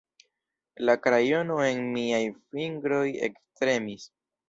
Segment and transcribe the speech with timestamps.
[0.89, 4.13] La krajono en miaj fingroj ektremis.